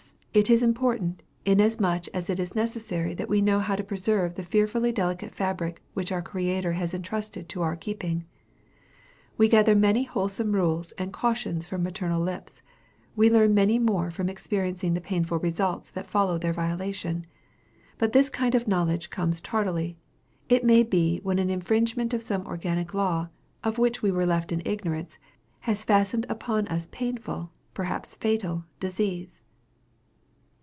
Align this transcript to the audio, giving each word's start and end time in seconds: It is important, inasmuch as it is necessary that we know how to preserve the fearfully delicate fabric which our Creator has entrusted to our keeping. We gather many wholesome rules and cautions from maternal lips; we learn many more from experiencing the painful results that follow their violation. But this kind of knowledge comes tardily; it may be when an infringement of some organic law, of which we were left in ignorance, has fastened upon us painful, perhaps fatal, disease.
It 0.33 0.49
is 0.49 0.63
important, 0.63 1.23
inasmuch 1.43 2.05
as 2.13 2.29
it 2.29 2.39
is 2.39 2.55
necessary 2.55 3.13
that 3.15 3.27
we 3.27 3.41
know 3.41 3.59
how 3.59 3.75
to 3.75 3.83
preserve 3.83 4.35
the 4.35 4.43
fearfully 4.43 4.93
delicate 4.93 5.33
fabric 5.35 5.83
which 5.93 6.09
our 6.09 6.21
Creator 6.21 6.71
has 6.71 6.93
entrusted 6.93 7.49
to 7.49 7.61
our 7.63 7.75
keeping. 7.75 8.23
We 9.37 9.49
gather 9.49 9.75
many 9.75 10.05
wholesome 10.05 10.53
rules 10.53 10.93
and 10.93 11.11
cautions 11.11 11.65
from 11.65 11.83
maternal 11.83 12.21
lips; 12.23 12.61
we 13.13 13.29
learn 13.29 13.53
many 13.53 13.77
more 13.77 14.09
from 14.09 14.29
experiencing 14.29 14.93
the 14.93 15.01
painful 15.01 15.37
results 15.39 15.91
that 15.91 16.07
follow 16.07 16.37
their 16.37 16.53
violation. 16.53 17.25
But 17.97 18.13
this 18.13 18.29
kind 18.29 18.55
of 18.55 18.69
knowledge 18.69 19.09
comes 19.09 19.41
tardily; 19.41 19.97
it 20.47 20.63
may 20.63 20.83
be 20.83 21.19
when 21.23 21.39
an 21.39 21.49
infringement 21.49 22.13
of 22.13 22.23
some 22.23 22.47
organic 22.47 22.93
law, 22.93 23.27
of 23.65 23.77
which 23.77 24.01
we 24.01 24.11
were 24.11 24.25
left 24.25 24.53
in 24.53 24.61
ignorance, 24.63 25.17
has 25.59 25.83
fastened 25.83 26.25
upon 26.29 26.69
us 26.69 26.87
painful, 26.89 27.51
perhaps 27.73 28.15
fatal, 28.15 28.63
disease. 28.79 29.43